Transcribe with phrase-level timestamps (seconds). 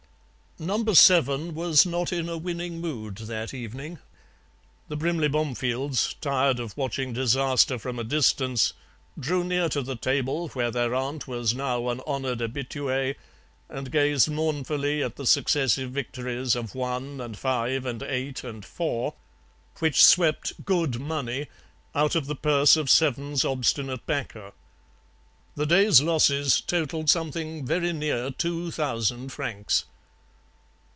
[0.59, 3.97] "Number seven was not in a winning mood that evening.
[4.89, 8.73] The Brimley Bomefields, tired of watching disaster from a distance,
[9.19, 13.15] drew near to the table where their aunt was now an honoured habituée,
[13.69, 19.15] and gazed mournfully at the successive victories of one and five and eight and four,
[19.79, 21.47] which swept 'good money'
[21.95, 24.51] out of the purse of seven's obstinate backer.
[25.55, 29.85] The day's losses totalled something very near two thousand francs.